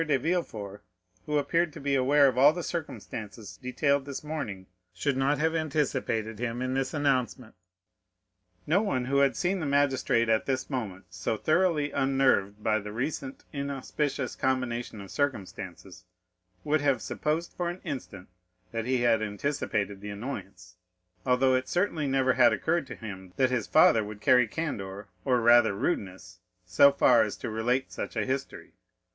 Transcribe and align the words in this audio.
de 0.07 0.17
Villefort, 0.17 0.81
who 1.27 1.37
appeared 1.37 1.71
to 1.71 1.79
be 1.79 1.93
aware 1.93 2.27
of 2.27 2.35
all 2.35 2.51
the 2.51 2.63
circumstances 2.63 3.57
detailed 3.57 4.03
this 4.05 4.23
morning, 4.23 4.65
should 4.95 5.15
not 5.15 5.37
have 5.37 5.53
anticipated 5.53 6.39
him 6.39 6.59
in 6.59 6.73
this 6.73 6.91
announcement." 6.91 7.53
No 8.65 8.81
one 8.81 9.05
who 9.05 9.17
had 9.17 9.35
seen 9.37 9.59
the 9.59 9.65
magistrate 9.67 10.27
at 10.27 10.47
this 10.47 10.71
moment, 10.71 11.05
so 11.11 11.37
thoroughly 11.37 11.91
unnerved 11.91 12.63
by 12.63 12.79
the 12.79 12.91
recent 12.91 13.43
inauspicious 13.53 14.35
combination 14.35 15.01
of 15.01 15.11
circumstances, 15.11 16.03
would 16.63 16.81
have 16.81 16.99
supposed 16.99 17.53
for 17.53 17.69
an 17.69 17.79
instant 17.83 18.27
that 18.71 18.85
he 18.85 19.01
had 19.01 19.21
anticipated 19.21 20.01
the 20.01 20.09
annoyance; 20.09 20.77
although 21.27 21.53
it 21.53 21.69
certainly 21.69 22.07
never 22.07 22.33
had 22.33 22.51
occurred 22.51 22.87
to 22.87 22.95
him 22.95 23.33
that 23.35 23.51
his 23.51 23.67
father 23.67 24.03
would 24.03 24.19
carry 24.19 24.47
candor, 24.47 25.09
or 25.25 25.39
rather 25.41 25.75
rudeness, 25.75 26.39
so 26.65 26.91
far 26.91 27.21
as 27.21 27.37
to 27.37 27.51
relate 27.51 27.91
such 27.91 28.15
a 28.15 28.25
history. 28.25 28.73